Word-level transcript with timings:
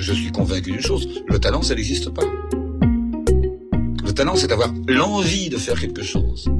Je 0.00 0.14
suis 0.14 0.32
convaincu 0.32 0.70
d'une 0.70 0.80
chose, 0.80 1.22
le 1.28 1.38
talent, 1.38 1.60
ça 1.60 1.74
n'existe 1.74 2.08
pas. 2.08 2.22
Le 4.02 4.12
talent, 4.14 4.34
c'est 4.34 4.46
d'avoir 4.46 4.70
l'envie 4.88 5.50
de 5.50 5.58
faire 5.58 5.78
quelque 5.78 6.02
chose. 6.02 6.50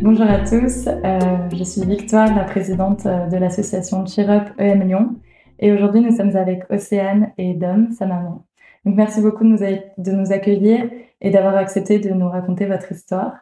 Bonjour 0.00 0.26
à 0.26 0.40
tous, 0.40 0.88
euh, 0.88 1.48
je 1.56 1.62
suis 1.62 1.82
Victoire, 1.82 2.34
la 2.34 2.42
présidente 2.42 3.04
de 3.04 3.36
l'association 3.36 4.04
Cheer 4.04 4.28
Up 4.28 4.48
EM 4.58 4.88
Lyon. 4.88 5.14
Et 5.60 5.70
aujourd'hui, 5.70 6.00
nous 6.00 6.16
sommes 6.16 6.34
avec 6.34 6.64
Océane 6.68 7.30
et 7.38 7.54
Dom, 7.54 7.92
sa 7.92 8.06
maman. 8.06 8.44
Merci 8.84 9.20
beaucoup 9.20 9.44
de 9.44 10.10
nous, 10.10 10.32
accueillir 10.32 10.90
et 11.20 11.30
d'avoir 11.30 11.54
accepté 11.54 12.00
de 12.00 12.10
nous 12.10 12.28
raconter 12.28 12.66
votre 12.66 12.90
histoire. 12.90 13.34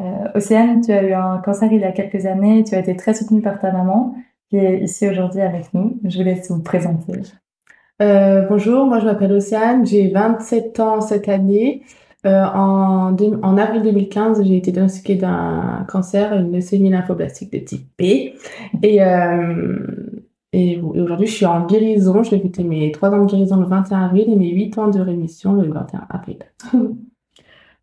Euh, 0.00 0.28
Océane, 0.34 0.80
tu 0.80 0.92
as 0.92 1.02
eu 1.02 1.12
un 1.12 1.42
cancer 1.44 1.70
il 1.70 1.82
y 1.82 1.84
a 1.84 1.92
quelques 1.92 2.24
années 2.24 2.64
tu 2.64 2.74
as 2.74 2.78
été 2.78 2.96
très 2.96 3.12
soutenue 3.12 3.42
par 3.42 3.58
ta 3.58 3.70
maman 3.70 4.14
qui 4.50 4.56
est 4.56 4.82
ici 4.82 5.08
aujourd'hui 5.08 5.40
avec 5.40 5.72
nous. 5.72 5.98
Je 6.04 6.18
vous 6.18 6.24
laisse 6.24 6.50
vous 6.50 6.60
présenter. 6.60 7.20
Euh, 8.02 8.46
bonjour, 8.48 8.84
moi 8.86 8.98
je 8.98 9.04
m'appelle 9.04 9.32
Océane, 9.32 9.86
j'ai 9.86 10.10
27 10.10 10.80
ans 10.80 11.00
cette 11.00 11.28
année. 11.28 11.82
Euh, 12.26 12.44
en, 12.44 13.16
en, 13.16 13.56
avril 13.56 13.82
2015, 13.82 14.42
j'ai 14.42 14.56
été 14.56 14.72
diagnostiquée 14.72 15.14
d'un 15.14 15.86
cancer, 15.88 16.34
une 16.34 16.52
leucémie 16.52 16.90
lymphoblastique 16.90 17.52
de 17.52 17.58
type 17.58 17.86
B. 17.98 18.02
Et, 18.82 19.02
euh, 19.02 19.78
et, 20.52 20.78
aujourd'hui, 20.80 21.26
je 21.26 21.32
suis 21.32 21.46
en 21.46 21.64
guérison. 21.64 22.22
Je 22.22 22.30
vais 22.32 22.40
fêter 22.40 22.64
mes 22.64 22.90
3 22.92 23.10
ans 23.10 23.24
de 23.24 23.30
guérison 23.30 23.56
le 23.56 23.66
21 23.66 24.04
avril 24.06 24.24
et 24.28 24.36
mes 24.36 24.50
8 24.50 24.78
ans 24.78 24.88
de 24.88 25.00
rémission 25.00 25.54
le 25.54 25.70
21 25.72 26.06
avril. 26.10 26.38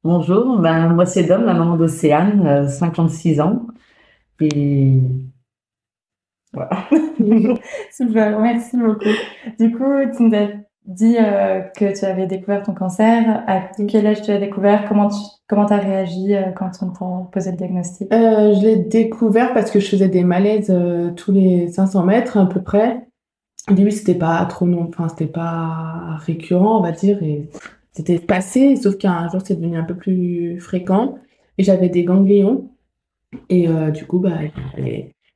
Bonjour, 0.04 0.60
ben, 0.60 0.90
moi 0.90 1.06
c'est 1.06 1.24
Dom, 1.24 1.44
la 1.44 1.54
maman 1.54 1.76
d'Océane, 1.76 2.68
56 2.68 3.42
ans. 3.42 3.68
Et 4.40 5.02
voilà. 6.54 6.70
Super, 7.92 8.40
merci 8.40 8.78
beaucoup. 8.78 9.10
Du 9.60 9.72
coup, 9.72 9.94
tu 10.16 10.24
nous 10.24 10.36
as 10.36 10.48
dit 10.88 11.18
euh, 11.20 11.62
que 11.76 11.98
tu 11.98 12.06
avais 12.06 12.28
découvert 12.28 12.64
ton 12.64 12.74
cancer. 12.74 13.44
À 13.46 13.60
quel 13.88 14.08
âge 14.08 14.22
tu 14.22 14.32
as 14.32 14.40
découvert? 14.40 14.88
Comment 14.88 15.10
tu 15.10 15.18
comment 15.48 15.66
as 15.66 15.78
réagi 15.78 16.34
euh, 16.34 16.52
quand 16.52 16.72
on 16.82 16.90
t'a 16.90 17.30
posé 17.32 17.52
le 17.52 17.58
diagnostic? 17.58 18.12
Euh, 18.14 18.54
Je 18.56 18.62
l'ai 18.62 18.78
découvert 18.78 19.54
parce 19.54 19.70
que 19.70 19.80
je 19.80 19.90
faisais 19.90 20.08
des 20.08 20.24
malaises 20.24 20.74
tous 21.16 21.32
les 21.32 21.68
500 21.68 22.04
mètres 22.04 22.38
à 22.38 22.48
peu 22.48 22.62
près. 22.62 23.06
Au 23.70 23.74
début, 23.74 23.92
c'était 23.92 24.16
pas 24.16 24.44
trop 24.46 24.66
non, 24.66 24.88
enfin 24.88 25.10
c'était 25.10 25.28
pas 25.28 26.16
récurrent, 26.20 26.80
on 26.80 26.82
va 26.82 26.94
dire, 26.94 27.22
et 27.22 27.50
c'était 27.92 28.18
passé. 28.18 28.78
Sauf 28.78 28.98
qu'un 28.98 29.28
jour, 29.30 29.42
c'est 29.44 29.56
devenu 29.56 29.78
un 29.78 29.84
peu 29.84 29.96
plus 29.96 30.58
fréquent 30.62 31.16
et 31.58 31.64
j'avais 31.64 31.90
des 31.90 32.06
ganglions. 32.06 32.70
Et 33.50 33.68
du 33.94 34.06
coup, 34.06 34.20
bah, 34.20 34.38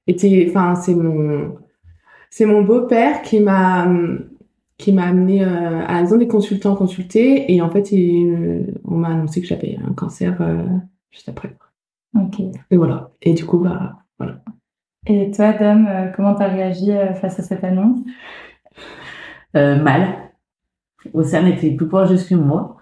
enfin, 0.10 0.76
c'est 0.76 0.96
mon, 0.96 1.58
c'est 2.30 2.46
mon 2.46 2.62
beau-père 2.64 3.22
qui 3.22 3.40
m'a, 3.40 3.88
qui 4.82 4.92
m'a 4.92 5.06
amené 5.06 5.44
euh, 5.44 5.86
à 5.86 5.94
la 5.94 6.02
maison 6.02 6.18
des 6.18 6.28
consultants 6.28 6.76
consulter 6.76 7.54
et 7.54 7.62
en 7.62 7.70
fait, 7.70 7.90
on 8.86 8.96
m'a 8.96 9.10
annoncé 9.10 9.42
que 9.42 9.48
j'avais 9.48 9.78
un 9.88 9.94
cancer 9.94 10.42
euh, 10.42 10.64
juste 11.12 11.30
après. 11.30 11.56
Ok. 12.16 12.42
Et 12.72 12.78
voilà. 12.78 13.12
Et 13.22 13.34
du 13.34 13.46
coup, 13.46 13.60
bah, 13.60 13.98
voilà. 14.18 14.42
Et 15.06 15.32
toi, 15.32 15.54
Dom, 15.54 15.88
euh, 15.88 16.08
comment 16.16 16.36
tu 16.36 16.44
as 16.44 16.48
réagi 16.48 16.92
face 17.22 17.40
à 17.40 17.44
cette 17.44 17.64
annonce? 17.64 18.00
Mal. 19.54 20.32
Océane 21.14 21.48
était 21.48 21.72
plus 21.72 21.88
proche 21.88 22.28
que 22.28 22.36
moi. 22.36 22.78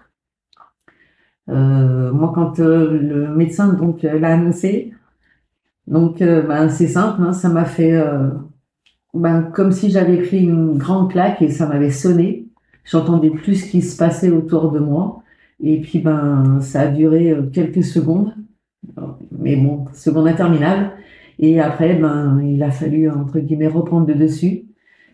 moi, 1.48 2.32
quand 2.34 2.58
le 2.58 3.34
médecin 3.34 3.72
donc 3.72 4.02
l'a 4.02 4.34
annoncé, 4.34 4.92
donc, 5.90 6.22
euh, 6.22 6.42
ben, 6.42 6.68
c'est 6.68 6.86
simple, 6.86 7.20
hein, 7.20 7.32
ça 7.32 7.48
m'a 7.48 7.64
fait 7.64 7.92
euh, 7.92 8.28
ben, 9.12 9.42
comme 9.42 9.72
si 9.72 9.90
j'avais 9.90 10.18
pris 10.18 10.44
une 10.44 10.78
grande 10.78 11.10
claque 11.10 11.42
et 11.42 11.50
ça 11.50 11.66
m'avait 11.66 11.90
sonné. 11.90 12.46
J'entendais 12.84 13.30
plus 13.30 13.56
ce 13.56 13.70
qui 13.70 13.82
se 13.82 13.96
passait 13.96 14.30
autour 14.30 14.70
de 14.70 14.78
moi. 14.78 15.22
Et 15.60 15.80
puis, 15.80 15.98
ben, 15.98 16.60
ça 16.60 16.82
a 16.82 16.88
duré 16.88 17.32
euh, 17.32 17.42
quelques 17.52 17.82
secondes, 17.82 18.34
mais 19.32 19.56
bon, 19.56 19.86
secondes 19.92 20.28
interminables. 20.28 20.92
Et 21.40 21.60
après, 21.60 21.94
ben, 21.96 22.40
il 22.40 22.62
a 22.62 22.70
fallu, 22.70 23.10
entre 23.10 23.40
guillemets, 23.40 23.66
reprendre 23.66 24.06
le 24.06 24.14
dessus. 24.14 24.66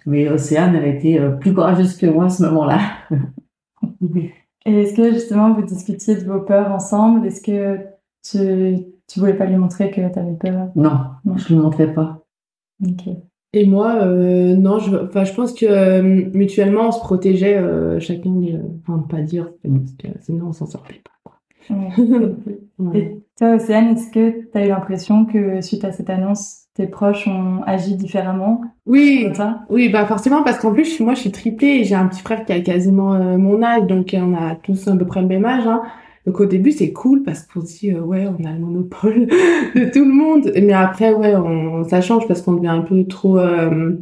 Mais 0.05 0.29
Océane, 0.29 0.77
elle 0.77 0.85
a 0.85 0.89
été 0.89 1.21
plus 1.41 1.55
courageuse 1.55 1.97
que 1.97 2.07
moi 2.07 2.27
à 2.27 2.29
ce 2.29 2.43
moment-là. 2.45 2.81
Et 4.67 4.83
est-ce 4.83 4.95
que 4.95 5.13
justement 5.13 5.55
vous 5.55 5.63
discutiez 5.63 6.17
de 6.17 6.25
vos 6.25 6.41
peurs 6.41 6.71
ensemble? 6.71 7.27
Est-ce 7.27 7.41
que 7.41 7.79
tu 8.23 8.96
tu 9.09 9.21
voulais 9.21 9.35
pas 9.35 9.47
lui 9.47 9.57
montrer 9.57 9.91
que 9.91 10.01
tu 10.13 10.19
avais 10.19 10.35
peur? 10.35 10.69
Non, 10.75 11.01
non, 11.25 11.37
je 11.37 11.49
lui 11.49 11.61
montrais 11.61 11.93
pas. 11.93 12.25
Ok. 12.85 13.09
Et 13.53 13.65
moi, 13.65 13.95
euh, 14.03 14.55
non, 14.55 14.79
je, 14.79 14.95
enfin, 14.97 15.25
je 15.25 15.33
pense 15.33 15.55
que 15.55 15.65
euh, 15.65 16.03
mutuellement, 16.03 16.89
on 16.89 16.93
se 16.93 16.99
protégeait 16.99 17.57
euh, 17.57 17.99
chacun, 18.01 18.35
enfin, 18.83 19.03
pas 19.09 19.23
dire, 19.23 19.51
parce 19.63 19.93
que 19.93 20.09
sinon 20.21 20.49
on 20.49 20.53
s'en 20.53 20.67
sortait 20.67 21.01
pas. 21.03 21.75
Et 22.95 23.23
toi, 23.39 23.55
Océane, 23.55 23.97
est-ce 23.97 24.11
que 24.11 24.51
tu 24.51 24.59
as 24.59 24.67
eu 24.67 24.69
l'impression 24.69 25.25
que 25.25 25.63
suite 25.63 25.85
à 25.85 25.93
cette 25.93 26.11
annonce, 26.11 26.67
tes 26.75 26.87
proches 26.87 27.27
ont 27.27 27.63
agi 27.65 27.97
différemment? 27.97 28.61
Oui, 28.85 29.27
oui, 29.71 29.89
bah 29.89 30.05
forcément, 30.05 30.43
parce 30.43 30.59
qu'en 30.59 30.75
plus, 30.75 31.01
moi, 31.01 31.15
je 31.15 31.21
suis 31.21 31.33
triplée 31.33 31.79
et 31.79 31.85
j'ai 31.85 31.95
un 31.95 32.09
petit 32.09 32.21
frère 32.21 32.45
qui 32.45 32.53
a 32.53 32.61
quasiment 32.61 33.19
mon 33.39 33.63
âge, 33.63 33.87
donc 33.87 34.15
on 34.15 34.35
a 34.35 34.55
tous 34.57 34.87
à 34.87 34.97
peu 34.97 35.07
près 35.07 35.23
le 35.23 35.29
même 35.29 35.47
âge. 35.47 35.67
Hein. 35.67 35.83
Donc 36.27 36.41
au 36.41 36.47
début 36.47 36.73
c'est 36.73 36.93
cool 36.93 37.23
parce 37.23 37.45
qu'on 37.45 37.61
se 37.61 37.79
dit 37.79 37.93
euh, 37.93 38.01
ouais 38.01 38.27
on 38.27 38.45
a 38.45 38.53
le 38.53 38.59
monopole 38.59 39.27
de 39.75 39.91
tout 39.93 40.05
le 40.05 40.13
monde. 40.13 40.51
Mais 40.57 40.73
après 40.73 41.15
ouais 41.15 41.37
on, 41.37 41.85
ça 41.85 42.01
change 42.01 42.27
parce 42.27 42.43
qu'on 42.43 42.55
devient 42.55 42.67
un 42.69 42.83
peu 42.83 43.05
trop 43.05 43.39
euh, 43.39 43.95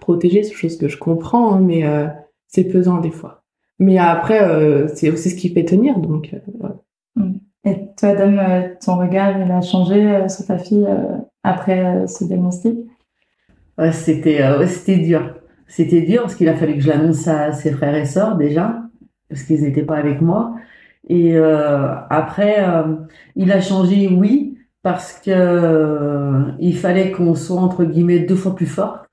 protégé, 0.00 0.42
c'est 0.42 0.54
chose 0.54 0.78
que 0.78 0.88
je 0.88 0.96
comprends, 0.96 1.54
hein, 1.54 1.60
mais 1.60 1.84
euh, 1.86 2.06
c'est 2.48 2.64
pesant 2.64 2.98
des 2.98 3.10
fois. 3.10 3.44
Mais 3.78 3.98
après 3.98 4.42
euh, 4.42 4.88
c'est 4.94 5.10
aussi 5.10 5.30
ce 5.30 5.36
qui 5.36 5.50
fait 5.50 5.66
tenir 5.66 5.98
donc. 5.98 6.34
Mm. 7.16 7.34
Et 7.64 7.76
toi 7.98 8.14
Dom, 8.14 8.40
ton 8.82 8.96
regard 8.96 9.38
il 9.38 9.50
a 9.52 9.60
changé 9.60 10.28
sur 10.30 10.46
ta 10.46 10.56
fille 10.56 10.88
après 11.42 12.06
ce 12.06 12.24
diagnostic? 12.24 12.78
Ouais, 13.76 13.92
C'était 13.92 14.40
c'était 14.66 14.96
dur. 14.96 15.34
C'était 15.66 16.00
dur 16.00 16.22
parce 16.22 16.36
qu'il 16.36 16.48
a 16.48 16.56
fallu 16.56 16.74
que 16.74 16.80
je 16.80 16.88
l'annonce 16.88 17.28
à 17.28 17.52
ses 17.52 17.70
frères 17.72 17.94
et 17.94 18.06
sœurs 18.06 18.36
déjà 18.36 18.80
parce 19.28 19.42
qu'ils 19.42 19.60
n'étaient 19.60 19.84
pas 19.84 19.96
avec 19.96 20.22
moi. 20.22 20.54
Et 21.08 21.36
euh, 21.36 21.94
après, 22.10 22.56
euh, 22.68 22.94
il 23.36 23.50
a 23.52 23.60
changé, 23.60 24.08
oui, 24.08 24.58
parce 24.82 25.14
que 25.14 25.30
euh, 25.30 26.52
il 26.58 26.76
fallait 26.76 27.10
qu'on 27.10 27.34
soit 27.34 27.60
entre 27.60 27.84
guillemets 27.84 28.20
deux 28.20 28.36
fois 28.36 28.54
plus 28.54 28.66
fort. 28.66 29.04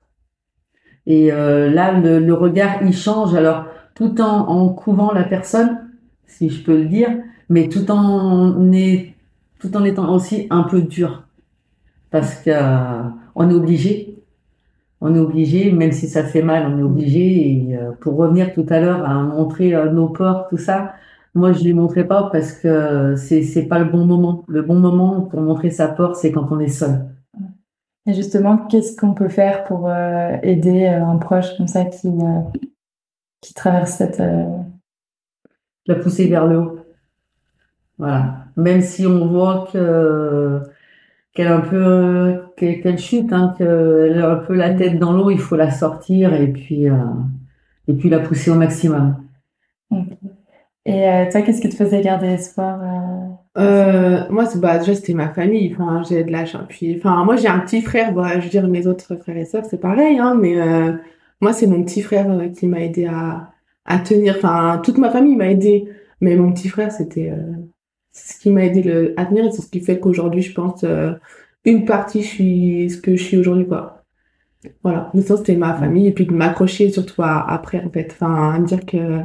Et 1.06 1.30
là, 1.30 1.98
le, 1.98 2.34
regard, 2.34 2.82
il 2.82 2.94
change. 2.94 3.34
Alors, 3.34 3.64
tout 3.94 4.20
en, 4.20 4.46
en 4.46 4.68
couvant 4.68 5.10
la 5.10 5.24
personne, 5.24 5.88
si 6.26 6.50
je 6.50 6.62
peux 6.62 6.76
le 6.76 6.84
dire, 6.84 7.08
mais 7.48 7.70
tout 7.70 7.90
en 7.90 8.70
est, 8.72 9.14
tout 9.58 9.74
en 9.74 9.84
étant 9.84 10.14
aussi 10.14 10.46
un 10.50 10.64
peu 10.64 10.82
dur, 10.82 11.24
parce 12.10 12.34
que 12.42 12.50
on 13.34 13.48
est 13.48 13.54
obligé. 13.54 14.18
On 15.00 15.14
est 15.14 15.18
obligé, 15.18 15.72
même 15.72 15.92
si 15.92 16.08
ça 16.08 16.24
fait 16.24 16.42
mal, 16.42 16.70
on 16.70 16.78
est 16.78 16.82
obligé. 16.82 17.52
Et 17.52 17.78
pour 18.00 18.16
revenir 18.16 18.52
tout 18.52 18.66
à 18.68 18.78
l'heure 18.78 19.08
à 19.08 19.14
montrer 19.14 19.72
nos 19.90 20.08
ports, 20.10 20.48
tout 20.50 20.58
ça, 20.58 20.92
moi, 21.38 21.52
je 21.52 21.62
lui 21.62 21.72
montrais 21.72 22.04
pas 22.04 22.28
parce 22.32 22.52
que 22.52 23.14
c'est 23.16 23.42
c'est 23.42 23.62
pas 23.62 23.78
le 23.78 23.84
bon 23.86 24.04
moment. 24.04 24.44
Le 24.48 24.62
bon 24.62 24.78
moment 24.78 25.22
pour 25.22 25.40
montrer 25.40 25.70
sa 25.70 25.88
peur, 25.88 26.16
c'est 26.16 26.32
quand 26.32 26.48
on 26.50 26.58
est 26.58 26.68
seul. 26.68 27.08
Et 28.06 28.14
justement, 28.14 28.56
qu'est-ce 28.56 28.96
qu'on 28.96 29.14
peut 29.14 29.28
faire 29.28 29.64
pour 29.64 29.88
euh, 29.88 30.36
aider 30.42 30.86
euh, 30.86 31.04
un 31.04 31.18
proche 31.18 31.56
comme 31.56 31.68
ça 31.68 31.84
qui 31.84 32.08
euh, 32.08 32.40
qui 33.40 33.54
traverse 33.54 33.92
cette 33.92 34.22
la 35.86 35.94
pousser 35.94 36.28
vers 36.28 36.46
le 36.46 36.58
haut. 36.58 36.78
Voilà. 37.98 38.46
Même 38.56 38.82
si 38.82 39.06
on 39.06 39.26
voit 39.28 39.68
que 39.72 40.60
qu'elle 41.34 41.48
un 41.48 41.60
peu 41.60 42.42
qu'elle 42.56 42.98
chute, 42.98 43.32
hein, 43.32 43.54
qu'elle 43.56 44.18
a 44.20 44.32
un 44.32 44.36
peu 44.36 44.54
la 44.54 44.74
tête 44.74 44.98
dans 44.98 45.12
l'eau, 45.12 45.30
il 45.30 45.38
faut 45.38 45.56
la 45.56 45.70
sortir 45.70 46.34
et 46.34 46.48
puis 46.48 46.86
et 46.86 47.92
puis 47.94 48.08
la 48.08 48.18
pousser 48.18 48.50
au 48.50 48.56
maximum. 48.56 49.16
Et 50.88 51.06
euh, 51.06 51.30
toi, 51.30 51.42
qu'est-ce 51.42 51.60
qui 51.60 51.68
te 51.68 51.76
faisait 51.76 52.00
garder 52.00 52.28
espoir 52.28 52.80
euh, 52.82 53.60
euh, 53.60 54.22
Moi, 54.30 54.46
c'est 54.46 54.58
bah, 54.58 54.78
déjà 54.78 54.94
c'était 54.94 55.12
ma 55.12 55.28
famille. 55.28 55.74
Enfin, 55.74 56.02
j'ai 56.08 56.24
de 56.24 56.32
la 56.32 56.46
chance. 56.46 56.64
Puis, 56.66 56.96
enfin, 56.96 57.24
moi, 57.24 57.36
j'ai 57.36 57.48
un 57.48 57.58
petit 57.58 57.82
frère. 57.82 58.14
Bah, 58.14 58.40
je 58.40 58.44
veux 58.44 58.48
dire, 58.48 58.66
mes 58.68 58.86
autres 58.86 59.16
frères 59.16 59.36
et 59.36 59.44
sœurs, 59.44 59.66
c'est 59.66 59.80
pareil. 59.80 60.18
Hein, 60.18 60.34
mais 60.40 60.56
moi, 61.42 61.52
c'est 61.52 61.66
mon 61.66 61.84
petit 61.84 62.00
frère 62.00 62.26
qui 62.58 62.66
m'a 62.66 62.80
aidé 62.80 63.04
à, 63.04 63.52
à 63.84 63.98
tenir. 63.98 64.36
Enfin, 64.38 64.80
toute 64.82 64.96
ma 64.96 65.10
famille 65.10 65.36
m'a 65.36 65.50
aidé, 65.50 65.90
mais 66.22 66.36
mon 66.36 66.52
petit 66.52 66.70
frère, 66.70 66.90
c'était 66.90 67.34
ce 68.12 68.40
qui 68.40 68.50
m'a 68.50 68.64
aidé 68.64 68.82
le, 68.82 69.14
à 69.18 69.26
tenir 69.26 69.44
et 69.44 69.50
c'est 69.50 69.62
ce 69.62 69.70
qui 69.70 69.80
fait 69.80 70.00
qu'aujourd'hui, 70.00 70.40
je 70.40 70.54
pense, 70.54 70.86
une 71.66 71.84
partie, 71.84 72.22
je 72.22 72.28
suis 72.28 72.90
ce 72.90 72.98
que 72.98 73.14
je 73.14 73.22
suis 73.22 73.36
aujourd'hui, 73.36 73.66
quoi. 73.66 74.04
Voilà. 74.82 75.10
Mais 75.12 75.20
ça, 75.20 75.36
c'était 75.36 75.54
ma 75.54 75.74
famille 75.74 76.06
et 76.06 76.12
puis 76.12 76.24
de 76.24 76.32
m'accrocher 76.32 76.88
surtout 76.88 77.22
après, 77.22 77.82
en 77.84 77.90
fait. 77.90 78.08
Enfin, 78.12 78.54
à 78.54 78.58
me 78.58 78.66
dire 78.66 78.86
que 78.86 79.20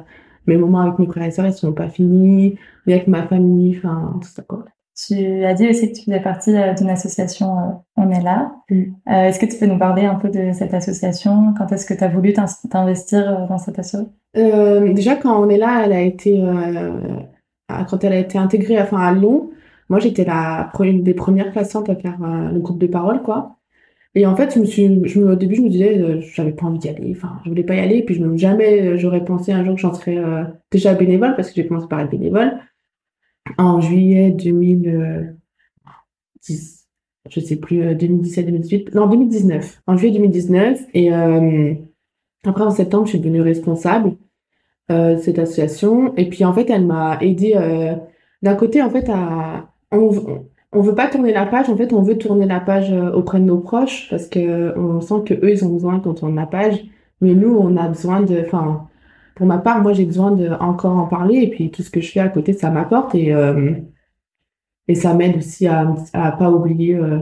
mes 0.47 0.57
moments 0.57 0.81
avec 0.81 0.99
mes 0.99 1.07
frères 1.07 1.25
et 1.25 1.31
sœurs, 1.31 1.47
ils 1.47 1.53
sont 1.53 1.73
pas 1.73 1.89
finis, 1.89 2.57
ni 2.87 2.93
avec 2.93 3.07
ma 3.07 3.23
famille, 3.27 3.77
enfin, 3.77 4.19
tout 4.21 4.27
ça, 4.27 4.41
quoi. 4.43 4.65
Tu 4.95 5.43
as 5.43 5.55
dit 5.55 5.67
aussi 5.67 5.91
que 5.91 5.97
tu 5.97 6.03
faisais 6.05 6.19
partie 6.19 6.55
euh, 6.55 6.73
d'une 6.73 6.89
association 6.91 7.57
euh, 7.57 7.71
On 7.97 8.11
est 8.11 8.21
là. 8.21 8.51
Mm. 8.69 8.81
Euh, 9.09 9.11
Est-ce 9.25 9.39
que 9.39 9.47
tu 9.47 9.57
peux 9.57 9.65
nous 9.65 9.79
parler 9.79 10.05
un 10.05 10.15
peu 10.15 10.29
de 10.29 10.51
cette 10.53 10.73
association? 10.73 11.53
Quand 11.57 11.71
est-ce 11.71 11.85
que 11.87 11.95
tu 11.95 12.03
as 12.03 12.09
voulu 12.09 12.31
t'in- 12.33 12.45
t'investir 12.69 13.47
dans 13.47 13.57
cette 13.57 13.79
asso? 13.79 13.97
Euh, 14.37 14.93
déjà, 14.93 15.15
quand 15.15 15.35
on 15.43 15.49
est 15.49 15.57
là, 15.57 15.81
elle 15.85 15.93
a 15.93 16.01
été, 16.01 16.39
quand 17.89 18.03
elle 18.03 18.13
a 18.13 18.19
été 18.19 18.37
intégrée 18.37 18.79
enfin, 18.81 18.99
à 18.99 19.13
Lyon, 19.13 19.49
moi 19.89 19.99
j'étais 19.99 20.25
la 20.25 20.71
une 20.81 21.03
des 21.03 21.13
premières 21.13 21.51
patientes 21.51 21.89
à 21.89 21.95
faire 21.95 22.17
euh, 22.23 22.51
le 22.51 22.59
groupe 22.59 22.79
de 22.79 22.87
parole, 22.87 23.21
quoi. 23.21 23.57
Et 24.15 24.27
en 24.27 24.35
fait, 24.35 24.53
je 24.53 24.59
me 24.59 24.65
suis, 24.65 25.07
je 25.07 25.19
me, 25.19 25.31
au 25.31 25.35
début, 25.35 25.55
je 25.55 25.61
me 25.61 25.69
disais, 25.69 25.99
euh, 25.99 26.21
j'avais 26.21 26.51
pas 26.51 26.67
envie 26.67 26.77
d'y 26.77 26.89
aller, 26.89 27.13
enfin, 27.15 27.39
je 27.43 27.49
voulais 27.49 27.63
pas 27.63 27.75
y 27.75 27.79
aller, 27.79 28.03
puis 28.03 28.13
je 28.15 28.23
me, 28.23 28.37
jamais 28.37 28.81
euh, 28.81 28.97
j'aurais 28.97 29.25
pensé 29.25 29.51
un 29.51 29.65
jour 29.65 29.75
que 29.75 29.81
j'en 29.81 29.93
serais 29.93 30.17
euh, 30.17 30.43
déjà 30.71 30.93
bénévole, 30.93 31.35
parce 31.35 31.49
que 31.49 31.55
j'ai 31.55 31.67
commencé 31.67 31.87
par 31.87 31.99
être 32.01 32.11
bénévole. 32.11 32.59
En 33.57 33.81
juillet 33.81 34.31
2010, 34.31 36.87
je 37.29 37.39
sais 37.39 37.55
plus, 37.55 37.81
euh, 37.81 37.95
2017, 37.95 38.45
2018, 38.45 38.93
non, 38.93 39.07
2019, 39.07 39.81
en 39.87 39.97
juillet 39.97 40.13
2019, 40.13 40.81
et 40.93 41.11
euh, 41.13 41.73
après 42.45 42.63
en 42.63 42.71
septembre, 42.71 43.05
je 43.05 43.11
suis 43.11 43.19
devenue 43.19 43.41
responsable 43.41 44.15
euh, 44.91 45.15
de 45.15 45.21
cette 45.21 45.39
association, 45.39 46.15
et 46.17 46.29
puis 46.29 46.45
en 46.45 46.53
fait, 46.53 46.69
elle 46.69 46.85
m'a 46.85 47.17
aidé 47.21 47.53
euh, 47.55 47.95
d'un 48.43 48.55
côté, 48.55 48.81
en 48.81 48.89
fait, 48.91 49.09
à, 49.09 49.73
on, 49.91 50.45
on 50.73 50.81
veut 50.81 50.95
pas 50.95 51.07
tourner 51.07 51.33
la 51.33 51.45
page, 51.45 51.69
en 51.69 51.77
fait, 51.77 51.93
on 51.93 52.01
veut 52.01 52.17
tourner 52.17 52.45
la 52.45 52.59
page 52.59 52.91
euh, 52.91 53.11
auprès 53.11 53.39
de 53.39 53.45
nos 53.45 53.59
proches, 53.59 54.07
parce 54.09 54.27
que 54.27 54.77
on 54.77 55.01
sent 55.01 55.23
que 55.25 55.33
eux, 55.33 55.51
ils 55.51 55.65
ont 55.65 55.69
besoin 55.73 55.99
qu'on 55.99 56.13
tourne 56.13 56.35
la 56.35 56.45
page, 56.45 56.83
mais 57.21 57.33
nous, 57.33 57.55
on 57.55 57.77
a 57.77 57.87
besoin 57.87 58.21
de, 58.21 58.41
enfin, 58.45 58.87
pour 59.35 59.45
ma 59.47 59.57
part, 59.57 59.81
moi, 59.81 59.93
j'ai 59.93 60.05
besoin 60.05 60.31
de 60.31 60.49
encore 60.59 60.97
en 60.97 61.07
parler, 61.07 61.37
et 61.43 61.49
puis 61.49 61.71
tout 61.71 61.81
ce 61.83 61.89
que 61.89 62.01
je 62.01 62.11
fais 62.11 62.19
à 62.19 62.29
côté, 62.29 62.53
ça 62.53 62.69
m'apporte, 62.69 63.15
et, 63.15 63.33
euh, 63.33 63.71
et 64.87 64.95
ça 64.95 65.13
m'aide 65.13 65.37
aussi 65.37 65.67
à, 65.67 65.93
à 66.13 66.31
pas 66.31 66.51
oublier 66.51 66.95
euh, 66.95 67.19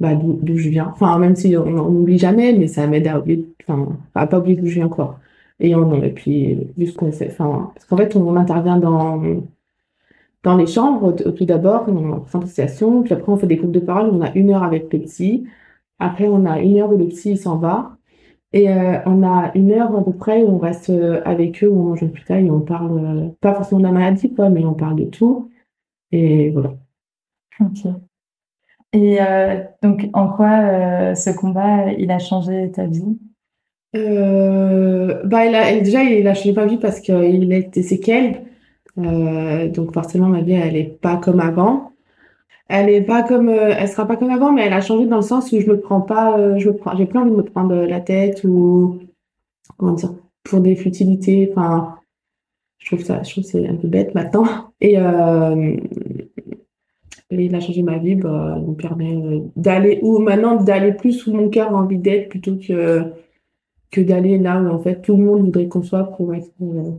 bah, 0.00 0.14
d'où 0.14 0.56
je 0.56 0.68
viens. 0.68 0.88
Enfin, 0.92 1.18
même 1.18 1.36
si 1.36 1.56
on 1.56 1.90
n'oublie 1.90 2.18
jamais, 2.18 2.52
mais 2.52 2.66
ça 2.66 2.86
m'aide 2.86 3.06
à 3.06 3.18
oublier, 3.20 3.46
enfin, 3.66 3.88
à 4.14 4.26
pas 4.26 4.38
oublier 4.38 4.56
d'où 4.56 4.66
je 4.66 4.74
viens, 4.74 4.88
quoi. 4.88 5.18
Et, 5.60 5.74
on, 5.74 6.02
et 6.02 6.10
puis, 6.10 6.58
ce 6.78 6.92
qu'on 6.92 7.12
fait, 7.12 7.28
enfin, 7.30 7.70
parce 7.74 7.86
qu'en 7.86 7.96
fait, 7.96 8.16
on 8.16 8.36
intervient 8.36 8.78
dans, 8.78 9.22
dans 10.44 10.56
les 10.56 10.66
chambres, 10.66 11.12
tout 11.12 11.44
d'abord, 11.46 11.86
on 11.88 12.20
présente 12.20 12.42
l'association, 12.42 13.02
puis 13.02 13.14
après, 13.14 13.32
on 13.32 13.36
fait 13.36 13.46
des 13.46 13.56
groupes 13.56 13.72
de 13.72 13.80
parole, 13.80 14.10
on 14.12 14.20
a 14.20 14.32
une 14.34 14.50
heure 14.50 14.62
avec 14.62 14.92
le 14.92 15.00
psy, 15.00 15.46
après, 15.98 16.28
on 16.28 16.44
a 16.44 16.60
une 16.60 16.78
heure 16.78 16.92
où 16.92 16.98
le 16.98 17.08
il 17.08 17.38
s'en 17.38 17.56
va, 17.56 17.96
et 18.52 18.70
euh, 18.70 18.98
on 19.06 19.22
a 19.24 19.50
une 19.54 19.72
heure 19.72 19.96
à 19.96 20.04
peu 20.04 20.12
près 20.12 20.44
où 20.44 20.48
on 20.50 20.58
reste 20.58 20.90
euh, 20.90 21.22
avec 21.24 21.64
eux, 21.64 21.68
où 21.68 21.80
on 21.80 21.88
mange 21.88 22.02
une 22.02 22.12
pita 22.12 22.38
et 22.38 22.50
on 22.50 22.60
parle, 22.60 23.04
euh, 23.04 23.28
pas 23.40 23.54
forcément 23.54 23.80
de 23.80 23.86
la 23.86 23.92
maladie, 23.92 24.32
quoi, 24.32 24.50
mais 24.50 24.64
on 24.64 24.74
parle 24.74 24.96
de 24.96 25.06
tout. 25.06 25.50
Et 26.12 26.50
voilà. 26.50 26.74
Ok. 27.60 27.86
Et 28.92 29.20
euh, 29.20 29.64
donc, 29.82 30.08
en 30.12 30.28
quoi 30.28 31.14
ce 31.16 31.30
combat, 31.36 31.90
il 31.92 32.10
a 32.12 32.20
changé 32.20 32.70
ta 32.70 32.86
vie? 32.86 33.18
Bah, 33.92 35.46
il 35.46 35.54
a, 35.54 35.80
déjà, 35.80 36.04
il 36.04 36.28
a 36.28 36.34
changé 36.34 36.52
ma 36.52 36.66
vie 36.66 36.76
parce 36.78 37.00
qu'il 37.00 37.52
a 37.52 37.82
séquelles. 37.82 38.44
Euh, 38.98 39.68
donc, 39.68 39.92
forcément, 39.92 40.28
ma 40.28 40.42
vie, 40.42 40.52
elle 40.52 40.76
est 40.76 40.84
pas 41.00 41.16
comme 41.16 41.40
avant. 41.40 41.92
Elle 42.68 42.88
est 42.88 43.02
pas 43.02 43.22
comme, 43.22 43.48
euh, 43.48 43.74
elle 43.78 43.88
sera 43.88 44.06
pas 44.06 44.16
comme 44.16 44.30
avant, 44.30 44.52
mais 44.52 44.62
elle 44.62 44.72
a 44.72 44.80
changé 44.80 45.06
dans 45.06 45.16
le 45.16 45.22
sens 45.22 45.52
où 45.52 45.60
je 45.60 45.66
me 45.66 45.80
prends 45.80 46.00
pas, 46.00 46.38
euh, 46.38 46.58
je 46.58 46.70
me 46.70 46.78
j'ai 46.96 47.06
plus 47.06 47.18
envie 47.18 47.30
de 47.30 47.36
me 47.36 47.42
prendre 47.42 47.74
la 47.74 48.00
tête 48.00 48.42
ou, 48.44 49.00
comment 49.76 49.92
dire, 49.92 50.14
pour 50.44 50.60
des 50.60 50.76
futilités. 50.76 51.50
Enfin, 51.52 51.96
je 52.78 52.86
trouve 52.86 53.04
ça, 53.04 53.22
je 53.22 53.32
trouve 53.32 53.44
c'est 53.44 53.66
un 53.68 53.76
peu 53.76 53.88
bête 53.88 54.14
maintenant. 54.14 54.46
Et, 54.80 54.96
il 57.30 57.54
a 57.54 57.60
changé 57.60 57.82
ma 57.82 57.98
vie, 57.98 58.14
bah, 58.14 58.58
me 58.64 58.74
permet 58.74 59.42
d'aller, 59.56 59.98
ou 60.02 60.18
maintenant 60.18 60.62
d'aller 60.62 60.92
plus 60.92 61.26
où 61.26 61.34
mon 61.34 61.48
cœur 61.48 61.70
a 61.70 61.74
envie 61.74 61.98
d'être 61.98 62.28
plutôt 62.28 62.56
que, 62.56 63.12
que 63.90 64.00
d'aller 64.00 64.38
là 64.38 64.60
où 64.62 64.68
en 64.68 64.78
fait 64.78 65.02
tout 65.02 65.16
le 65.16 65.24
monde 65.24 65.42
voudrait 65.46 65.68
qu'on 65.68 65.82
soit 65.82 66.04
pour 66.04 66.32
être, 66.34 66.50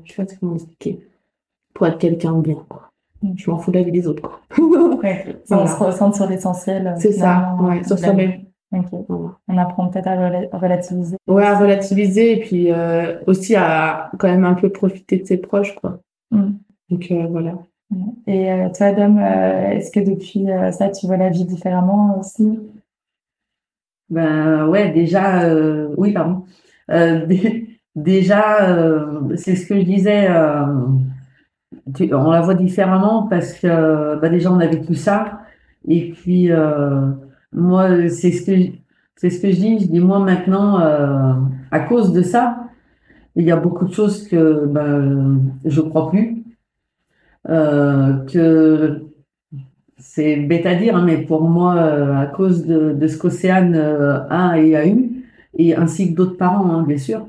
je 0.03 0.13
sais 0.13 0.25
pas 0.25 0.33
comment 0.39 0.55
expliquer, 0.55 0.99
pour 1.75 1.85
être 1.85 1.99
quelqu'un 1.99 2.33
de 2.33 2.41
bien, 2.41 2.57
quoi. 2.67 2.89
Je 3.35 3.49
m'en 3.51 3.57
fous 3.59 3.71
de 3.71 3.77
la 3.77 3.83
vie 3.83 3.91
des 3.91 4.07
autres, 4.07 4.21
quoi. 4.23 4.39
Ouais, 5.03 5.35
Voilà. 5.47 5.63
On 5.63 5.67
se 5.67 5.75
recentre 5.83 6.15
sur 6.15 6.27
l'essentiel. 6.27 6.87
euh, 6.87 6.95
C'est 6.97 7.11
ça, 7.11 7.55
ouais, 7.61 7.83
sur 7.83 7.99
soi-même. 7.99 8.41
Voilà. 8.71 9.33
On 9.47 9.57
apprend 9.57 9.87
peut-être 9.89 10.07
à 10.07 10.15
rela- 10.15 10.49
relativiser. 10.51 11.17
Ouais, 11.27 11.43
à 11.45 11.57
relativiser 11.57 12.33
et 12.33 12.39
puis 12.41 12.71
euh, 12.71 13.19
aussi 13.27 13.55
à 13.55 14.09
quand 14.19 14.27
même 14.27 14.43
un 14.43 14.53
peu 14.55 14.69
profiter 14.69 15.17
de 15.17 15.25
ses 15.25 15.37
proches, 15.37 15.75
quoi. 15.75 15.99
Mm. 16.31 16.51
Donc 16.89 17.07
euh, 17.11 17.27
voilà. 17.29 17.53
Et 18.27 18.51
euh, 18.51 18.69
toi, 18.75 18.91
Dom, 18.91 19.17
euh, 19.19 19.69
est-ce 19.71 19.91
que 19.91 19.99
depuis 19.99 20.49
euh, 20.51 20.71
ça, 20.71 20.89
tu 20.89 21.05
vois 21.07 21.17
la 21.17 21.29
vie 21.29 21.45
différemment 21.45 22.19
aussi? 22.19 22.59
Ben 24.09 24.67
ouais, 24.67 24.91
déjà, 24.91 25.43
euh, 25.43 25.93
oui, 25.97 26.11
pardon. 26.13 26.43
Euh, 26.91 27.25
dé- 27.27 27.79
déjà, 27.95 28.69
euh, 28.69 29.35
c'est 29.37 29.55
ce 29.55 29.65
que 29.67 29.75
je 29.79 29.85
disais, 29.85 30.27
euh, 30.29 30.65
on 31.87 32.31
la 32.31 32.41
voit 32.41 32.55
différemment 32.55 33.23
parce 33.23 33.53
que 33.53 34.19
bah 34.19 34.29
déjà 34.29 34.51
on 34.51 34.59
a 34.59 34.67
vécu 34.67 34.95
ça. 34.95 35.41
Et 35.87 36.11
puis 36.11 36.51
euh, 36.51 37.11
moi, 37.53 38.09
c'est 38.09 38.31
ce 38.31 38.45
que 38.45 38.71
c'est 39.15 39.29
ce 39.29 39.41
que 39.41 39.51
je 39.51 39.55
dis. 39.57 39.79
Je 39.79 39.87
dis 39.87 39.99
moi 39.99 40.19
maintenant, 40.19 40.79
euh, 40.81 41.33
à 41.71 41.79
cause 41.81 42.11
de 42.11 42.21
ça, 42.21 42.67
il 43.35 43.43
y 43.45 43.51
a 43.51 43.57
beaucoup 43.57 43.85
de 43.85 43.93
choses 43.93 44.27
que 44.27 44.65
ben 44.65 45.39
je 45.63 45.81
crois 45.81 46.09
plus, 46.09 46.43
euh, 47.49 48.25
que 48.25 49.03
c'est 49.97 50.37
bête 50.37 50.65
à 50.65 50.75
dire, 50.75 50.95
hein, 50.95 51.03
mais 51.05 51.17
pour 51.17 51.47
moi, 51.47 51.73
à 52.19 52.25
cause 52.27 52.65
de, 52.65 52.93
de 52.93 53.07
ce 53.07 53.17
qu'Océane 53.17 53.75
a 54.29 54.59
et 54.59 54.75
a 54.75 54.87
eu, 54.87 55.23
et 55.57 55.75
ainsi 55.75 56.11
que 56.11 56.15
d'autres 56.15 56.37
parents, 56.37 56.69
hein, 56.69 56.83
bien 56.83 56.97
sûr, 56.97 57.27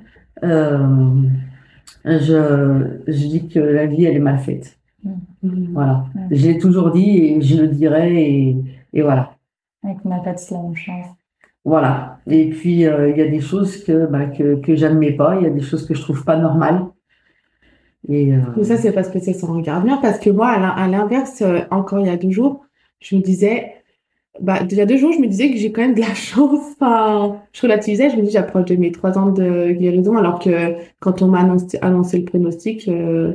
je, 2.04 3.00
je 3.06 3.26
dis 3.26 3.48
que 3.48 3.58
la 3.58 3.86
vie, 3.86 4.04
elle 4.04 4.16
est 4.16 4.20
mal 4.20 4.38
faite. 4.38 4.78
Mm. 5.04 5.72
Voilà. 5.72 6.04
Ouais. 6.14 6.36
Je 6.36 6.46
l'ai 6.46 6.58
toujours 6.58 6.90
dit 6.90 7.18
et 7.18 7.40
je 7.40 7.62
le 7.62 7.68
dirai, 7.68 8.22
et, 8.22 8.56
et 8.92 9.02
voilà. 9.02 9.36
et 9.88 9.94
qu'on 9.96 10.08
n'a 10.08 10.20
pas 10.20 10.34
tous 10.34 10.50
la 10.50 10.62
même 10.62 10.76
chance 10.76 11.06
Voilà. 11.64 12.18
Et 12.26 12.50
puis, 12.50 12.86
euh, 12.86 13.10
il 13.10 13.16
y 13.16 13.22
a 13.22 13.28
des 13.28 13.40
choses 13.40 13.84
que, 13.84 14.06
bah, 14.06 14.26
que, 14.26 14.56
que 14.56 14.74
j'admets 14.74 15.12
pas, 15.12 15.36
il 15.36 15.44
y 15.44 15.46
a 15.46 15.50
des 15.50 15.60
choses 15.60 15.86
que 15.86 15.94
je 15.94 16.02
trouve 16.02 16.24
pas 16.24 16.36
normales. 16.36 16.86
Et, 18.08 18.32
euh, 18.32 18.40
Mais 18.56 18.64
ça, 18.64 18.76
c'est 18.76 18.92
parce 18.92 19.08
que 19.08 19.18
c'est 19.18 19.32
son 19.32 19.52
regard 19.52 19.82
bien, 19.82 19.96
parce 19.98 20.18
que 20.18 20.30
moi, 20.30 20.48
à 20.48 20.88
l'inverse, 20.88 21.42
euh, 21.42 21.60
encore 21.70 22.00
il 22.00 22.06
y 22.06 22.10
a 22.10 22.16
deux 22.16 22.30
jours, 22.30 22.64
je 23.00 23.16
me 23.16 23.20
disais, 23.20 23.75
bah, 24.40 24.54
a 24.60 24.86
deux 24.86 24.96
jours, 24.96 25.12
je 25.12 25.18
me 25.20 25.26
disais 25.26 25.50
que 25.50 25.56
j'ai 25.58 25.72
quand 25.72 25.82
même 25.82 25.94
de 25.94 26.00
la 26.00 26.14
chance. 26.14 26.60
Enfin, 26.80 27.40
je 27.52 27.62
relativisais, 27.62 28.10
je 28.10 28.16
me 28.16 28.22
dis, 28.22 28.30
j'approche 28.30 28.66
de 28.66 28.76
mes 28.76 28.92
trois 28.92 29.18
ans 29.18 29.30
de 29.32 29.72
guérison, 29.72 30.16
alors 30.16 30.38
que 30.40 30.74
quand 31.00 31.22
on 31.22 31.28
m'a 31.28 31.40
annoncé, 31.40 31.78
annoncé 31.82 32.18
le 32.18 32.24
pronostic, 32.24 32.88
euh, 32.88 33.34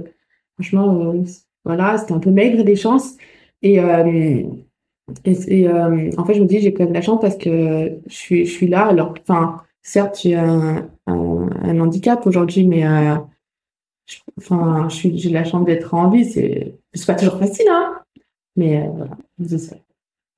franchement, 0.55 1.11
euh, 1.13 1.23
voilà, 1.65 1.97
c'était 1.97 2.13
un 2.13 2.19
peu 2.19 2.31
maigre 2.31 2.63
des 2.63 2.75
chances. 2.75 3.17
Et, 3.61 3.79
euh, 3.79 4.43
et, 5.25 5.67
euh, 5.67 6.09
en 6.17 6.25
fait, 6.25 6.33
je 6.35 6.41
me 6.41 6.45
dis, 6.45 6.59
j'ai 6.61 6.73
quand 6.73 6.83
même 6.83 6.89
de 6.91 6.95
la 6.97 7.01
chance 7.01 7.19
parce 7.21 7.37
que 7.37 7.99
je 8.07 8.13
suis, 8.15 8.45
je 8.45 8.51
suis 8.51 8.67
là. 8.67 8.85
Alors, 8.87 9.13
enfin, 9.21 9.61
certes, 9.81 10.19
j'ai 10.23 10.35
un, 10.35 10.89
un, 11.07 11.49
un 11.63 11.79
handicap 11.79 12.25
aujourd'hui, 12.27 12.65
mais 12.67 12.83
je- 14.05 14.19
enfin, 14.37 14.87
j'ai 14.89 15.29
la 15.29 15.43
chance 15.43 15.65
d'être 15.65 15.93
en 15.93 16.09
vie. 16.09 16.25
C'est, 16.25 16.75
c'est 16.93 17.05
pas 17.07 17.15
toujours 17.15 17.37
facile, 17.39 17.67
hein. 17.69 17.99
Mais 18.55 18.87
voilà, 18.95 19.17
je 19.39 19.57
sais. 19.57 19.81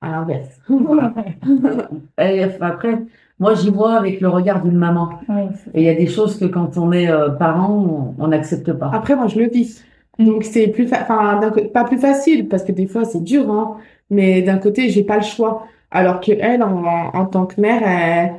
À 0.04 0.10
l'inverse. 0.10 0.60
et, 2.18 2.42
après, 2.60 2.98
moi, 3.38 3.54
j'y 3.54 3.70
vois 3.70 3.94
avec 3.94 4.20
le 4.20 4.28
regard 4.28 4.62
d'une 4.62 4.76
maman. 4.76 5.10
Oui, 5.28 5.42
Et 5.74 5.80
il 5.82 5.84
y 5.84 5.88
a 5.88 5.94
des 5.94 6.06
choses 6.06 6.38
que 6.38 6.44
quand 6.44 6.76
on 6.76 6.92
est 6.92 7.08
euh, 7.10 7.30
parent, 7.30 8.14
on 8.18 8.28
n'accepte 8.28 8.72
pas. 8.72 8.90
Après, 8.92 9.16
moi, 9.16 9.26
je 9.28 9.38
le 9.38 9.48
vis. 9.48 9.82
Donc, 10.18 10.44
c'est 10.44 10.68
plus, 10.68 10.88
enfin, 10.92 11.40
d'un 11.40 11.50
côté- 11.50 11.68
pas 11.68 11.84
plus 11.84 11.98
facile, 11.98 12.48
parce 12.48 12.62
que 12.62 12.72
des 12.72 12.86
fois, 12.86 13.04
c'est 13.04 13.22
dur, 13.24 13.50
hein. 13.50 13.76
Mais 14.10 14.42
d'un 14.42 14.58
côté, 14.58 14.88
j'ai 14.90 15.02
pas 15.02 15.16
le 15.16 15.22
choix. 15.24 15.66
Alors 15.90 16.20
que 16.20 16.32
elle, 16.32 16.62
en, 16.62 16.84
en 17.14 17.24
tant 17.26 17.46
que 17.46 17.60
mère, 17.60 17.82
elle, 17.86 18.34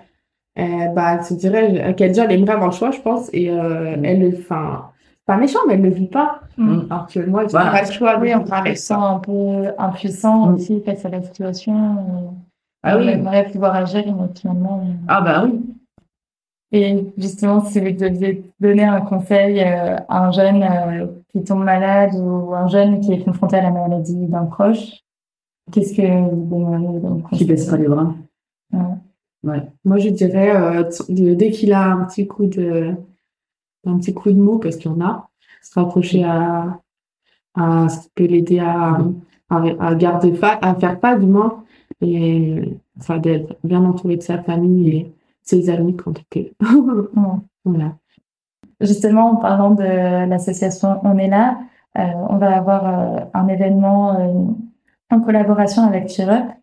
elle, 0.56 0.94
bah, 0.94 1.16
elle 1.18 1.24
se 1.26 1.34
dirait, 1.34 1.94
qu'elle 1.96 2.10
déjà, 2.12 2.26
elle 2.26 2.32
aimerait 2.34 2.54
avoir 2.54 2.70
le 2.70 2.76
choix, 2.76 2.92
je 2.92 3.02
pense. 3.02 3.30
Et, 3.34 3.50
euh, 3.50 3.98
Mm. 3.98 4.06
elle, 4.06 4.20
le- 4.22 4.38
enfin, 4.38 4.92
pas 5.26 5.38
méchant, 5.38 5.60
mais 5.68 5.74
elle 5.76 5.82
le 5.82 5.90
vit 5.90 6.08
pas. 6.08 6.42
Mm. 6.58 6.82
Alors 6.90 7.08
que 7.08 7.20
moi, 7.26 7.44
j'ai 7.48 7.54
pas 7.54 7.82
le 7.82 7.92
choix. 7.92 8.18
Oui, 8.20 8.32
on 8.36 8.46
se 8.46 8.76
sent 8.76 8.94
un 8.94 9.20
peu 9.20 9.72
impuissant 9.78 10.48
Mm. 10.48 10.54
aussi 10.56 10.82
face 10.82 11.06
à 11.06 11.10
la 11.10 11.22
situation. 11.22 12.34
Ah 12.84 12.98
on 12.98 13.02
oui. 13.02 13.10
aimerait 13.10 13.50
pouvoir 13.52 13.76
agir, 13.76 14.04
mais 14.06 14.28
finalement. 14.36 14.82
euh, 14.86 14.94
Ah 15.08 15.22
bah 15.22 15.44
oui. 15.46 15.60
Et 16.72 17.06
justement, 17.18 17.62
si 17.62 17.80
vous 17.80 17.92
deviez 17.92 18.44
donner 18.60 18.84
un 18.84 19.02
conseil 19.02 19.62
euh, 19.62 19.98
à 20.10 20.28
un 20.28 20.32
jeune 20.32 20.62
euh, 20.64 21.08
qui 21.32 21.44
tombe 21.44 21.64
malade 21.64 22.12
ou 22.16 22.54
un 22.54 22.68
jeune 22.68 23.00
qui 23.00 23.14
est 23.14 23.24
confronté 23.24 23.58
à 23.58 23.62
la 23.64 23.72
maladie 23.72 24.26
d'un 24.28 24.46
proche, 24.46 25.00
qu'est-ce 25.72 25.96
que 25.96 26.30
vous 26.30 26.46
donneriez 26.46 27.02
comme 27.02 27.18
Qui 27.24 27.30
conseil? 27.30 27.48
Baisse 27.48 27.66
pas 27.68 27.78
les 27.78 27.88
bras. 27.88 28.14
Ouais. 28.74 28.80
Ouais. 29.44 29.62
Moi, 29.86 29.98
je 30.00 30.10
dirais, 30.10 30.56
euh, 30.56 30.84
dès 31.10 31.52
qu'il 31.52 31.72
a 31.72 31.84
un 31.86 32.04
petit 32.06 32.28
coup 32.28 32.48
de, 32.48 32.96
un 33.88 33.98
petit 33.98 34.14
coup 34.14 34.32
de 34.32 34.40
mou, 34.40 34.60
parce 34.60 34.78
qu'il 34.78 34.92
y 34.92 34.94
en 34.94 35.02
a, 35.02 35.30
se 35.62 35.80
rapprocher 35.80 36.24
à, 36.24 36.80
à 37.56 37.90
ce 37.90 38.08
peut 38.16 38.26
l'aider 38.26 38.60
à, 38.60 38.98
à 39.50 39.64
à, 39.80 39.96
garder 39.96 40.34
fa 40.34 40.58
à 40.62 40.76
faire 40.76 41.00
pas 41.00 41.16
du 41.18 41.26
moins, 41.26 41.64
et 42.02 42.80
enfin 42.98 43.18
d'être 43.20 43.56
bien 43.64 43.84
entouré 43.84 44.18
de 44.18 44.22
sa 44.22 44.42
famille 44.42 44.90
et 44.90 45.14
ses 45.44 45.70
amis 45.70 45.96
quand 45.96 46.14
il 46.36 46.52
voilà. 47.64 47.96
Justement, 48.82 49.32
en 49.32 49.36
parlant 49.38 49.72
de 49.72 49.84
l'association 49.84 51.00
On 51.04 51.18
est 51.18 51.30
là, 51.30 51.60
euh, 51.98 52.02
on 52.30 52.38
va 52.38 52.58
avoir 52.58 52.86
euh, 52.88 53.26
un 53.34 53.48
événement 53.48 54.20
euh, 54.20 54.52
en 55.10 55.22
collaboration 55.22 55.84
avec 55.84 56.10
Cheer 56.10 56.56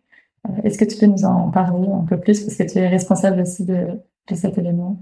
Est-ce 0.63 0.77
que 0.77 0.85
tu 0.85 0.97
peux 0.97 1.07
nous 1.07 1.25
en 1.25 1.49
parler 1.49 1.87
un 1.87 2.05
peu 2.05 2.19
plus 2.19 2.43
parce 2.43 2.55
que 2.55 2.71
tu 2.71 2.77
es 2.77 2.87
responsable 2.87 3.41
aussi 3.41 3.65
de, 3.65 3.99
de 4.29 4.35
cet 4.35 4.57
événement? 4.57 4.97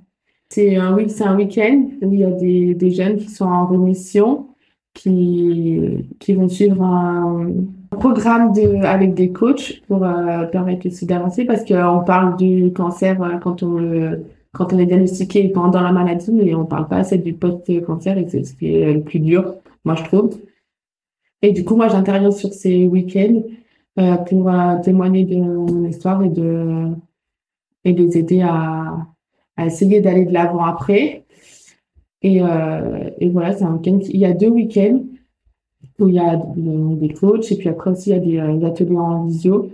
C'est 0.51 0.75
un, 0.75 0.93
oui, 0.95 1.09
c'est 1.09 1.23
un 1.23 1.37
week-end 1.37 1.89
où 2.01 2.11
il 2.13 2.19
y 2.19 2.25
a 2.25 2.31
des, 2.31 2.75
des 2.75 2.91
jeunes 2.91 3.17
qui 3.17 3.29
sont 3.29 3.45
en 3.45 3.67
remission, 3.67 4.49
qui, 4.93 5.79
qui 6.19 6.33
vont 6.33 6.49
suivre 6.49 6.83
un 6.83 7.53
programme 7.91 8.51
de, 8.51 8.83
avec 8.83 9.13
des 9.13 9.31
coachs 9.31 9.81
pour 9.87 9.99
permettre 10.51 10.87
aussi 10.87 11.05
d'avancer 11.05 11.45
parce 11.45 11.63
qu'on 11.63 12.03
parle 12.05 12.35
du 12.35 12.73
cancer 12.73 13.17
quand 13.41 13.63
on 13.63 14.19
quand 14.53 14.73
on 14.73 14.79
est 14.79 14.85
diagnostiqué 14.85 15.47
pendant 15.47 15.79
la 15.79 15.93
maladie, 15.93 16.33
mais 16.33 16.53
on 16.53 16.65
parle 16.65 16.89
pas 16.89 16.97
assez 16.97 17.17
du 17.17 17.31
post-cancer 17.33 18.17
et 18.17 18.27
c'est 18.27 18.43
ce 18.43 18.53
qui 18.53 18.75
est 18.75 18.93
le 18.93 19.01
plus 19.01 19.19
dur 19.19 19.55
moi 19.85 19.95
je 19.95 20.03
trouve. 20.03 20.37
Et 21.41 21.51
du 21.53 21.63
coup, 21.63 21.75
moi 21.75 21.87
j'interviens 21.87 22.31
sur 22.31 22.53
ces 22.53 22.85
week-ends 22.85 23.43
euh, 23.99 24.17
pour 24.17 24.49
euh, 24.49 24.81
témoigner 24.83 25.25
de 25.25 25.37
mon 25.37 25.85
histoire 25.85 26.21
et 26.23 26.29
de 26.29 26.89
et 27.83 27.93
les 27.93 28.17
aider 28.17 28.41
à, 28.41 29.07
à 29.61 29.65
essayer 29.67 30.01
d'aller 30.01 30.25
de 30.25 30.33
l'avant 30.33 30.63
après. 30.63 31.23
Et, 32.21 32.41
euh, 32.41 33.09
et 33.19 33.29
voilà, 33.29 33.53
c'est 33.53 33.63
un 33.63 33.73
week-end. 33.73 33.99
Il 34.09 34.19
y 34.19 34.25
a 34.25 34.33
deux 34.33 34.49
week-ends 34.49 35.01
où 35.99 36.09
il 36.09 36.15
y 36.15 36.19
a 36.19 36.39
des 36.55 37.13
coachs 37.13 37.51
et 37.51 37.57
puis 37.57 37.69
après 37.69 37.91
aussi 37.91 38.09
il 38.09 38.13
y 38.13 38.15
a 38.15 38.19
des, 38.19 38.63
euh, 38.63 38.67
ateliers 38.67 38.97
en 38.97 39.25
visio. 39.25 39.69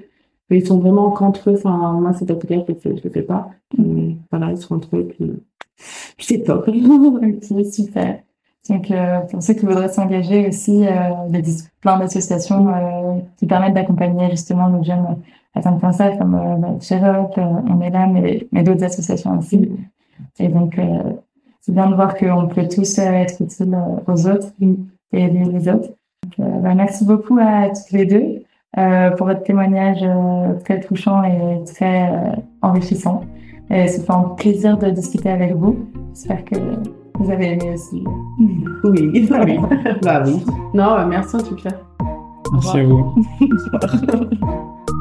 Mais 0.50 0.60
ils 0.60 0.68
sont 0.68 0.80
vraiment 0.80 1.12
qu'entre 1.12 1.50
eux. 1.50 1.56
Enfin, 1.56 2.00
moi, 2.00 2.14
cet 2.14 2.32
atelier, 2.32 2.64
je 2.68 2.90
ne 2.90 2.94
le 2.94 3.10
fais 3.10 3.22
pas. 3.22 3.50
Mais, 3.78 4.16
voilà, 4.32 4.52
ils 4.52 4.58
sont 4.58 4.76
entre 4.76 4.96
eux. 4.96 5.08
Puis, 5.08 5.36
c'est 6.20 6.44
top. 6.44 6.70
c'est 7.42 7.64
super. 7.66 8.20
Donc, 8.70 8.92
euh, 8.92 9.20
pour 9.22 9.42
ceux 9.42 9.54
qui 9.54 9.66
voudraient 9.66 9.90
s'engager 9.90 10.48
aussi, 10.48 10.86
euh, 10.86 10.92
il 11.30 11.36
y 11.36 11.40
a 11.40 11.64
plein 11.82 12.00
d'associations 12.00 12.68
euh, 12.68 13.20
qui 13.38 13.46
permettent 13.46 13.74
d'accompagner 13.74 14.30
justement 14.32 14.70
nos 14.70 14.84
jeunes 14.84 15.18
atteints 15.58 15.74
de 15.74 15.82
cancer, 15.82 16.18
comme 16.18 16.36
euh, 16.36 17.60
On 17.70 17.82
est 17.82 17.90
là, 17.90 18.08
mais, 18.08 18.48
mais 18.52 18.64
d'autres 18.64 18.84
associations 18.84 19.38
aussi. 19.38 19.70
Et 20.40 20.48
donc, 20.48 20.80
c'est 21.62 21.74
bien 21.74 21.90
de 21.90 21.96
voir 21.96 22.16
qu'on 22.16 22.48
peut 22.48 22.68
tous 22.68 22.98
être 23.00 23.42
utiles 23.42 23.78
aux 24.08 24.28
autres 24.28 24.48
et 25.14 25.24
aider 25.24 25.44
les 25.46 25.68
autres. 25.70 25.90
Donc, 26.38 26.62
bah, 26.64 26.74
merci 26.76 27.06
beaucoup 27.06 27.38
à 27.40 27.70
tous 27.70 27.96
les 27.96 28.06
deux 28.06 28.44
pour 29.18 29.28
votre 29.28 29.44
témoignage 29.44 30.04
très 30.64 30.80
touchant 30.80 31.24
et 31.24 31.64
très 31.66 32.12
enrichissant. 32.62 33.22
Et 33.70 33.88
ça 33.88 34.02
fait 34.02 34.12
un 34.12 34.30
plaisir 34.36 34.78
de 34.78 34.90
discuter 34.90 35.30
avec 35.30 35.54
vous. 35.54 35.88
J'espère 36.14 36.46
que 36.46 36.56
vous 37.20 37.32
avez 37.32 37.54
aimé 37.54 37.74
aussi. 37.74 38.04
Oui, 38.40 38.64
oui. 38.84 39.30
bah 40.04 40.24
oui. 40.26 40.44
Non, 40.74 41.06
merci 41.08 41.36
en 41.36 41.40
tout 41.40 41.56
cas. 41.56 41.72
Merci 42.54 42.80
à 42.80 42.84
vous. 42.84 43.16